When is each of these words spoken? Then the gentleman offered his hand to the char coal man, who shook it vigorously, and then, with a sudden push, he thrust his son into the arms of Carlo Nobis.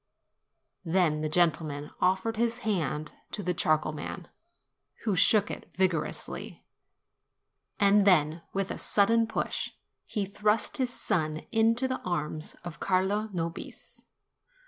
Then 0.83 1.21
the 1.21 1.29
gentleman 1.29 1.91
offered 2.01 2.35
his 2.35 2.57
hand 2.65 3.11
to 3.33 3.43
the 3.43 3.53
char 3.53 3.77
coal 3.77 3.91
man, 3.91 4.29
who 5.03 5.15
shook 5.15 5.51
it 5.51 5.69
vigorously, 5.77 6.65
and 7.79 8.03
then, 8.03 8.41
with 8.51 8.71
a 8.71 8.79
sudden 8.79 9.27
push, 9.27 9.73
he 10.07 10.25
thrust 10.25 10.77
his 10.77 10.89
son 10.91 11.41
into 11.51 11.87
the 11.87 11.99
arms 12.01 12.55
of 12.63 12.79
Carlo 12.79 13.29
Nobis. 13.31 14.07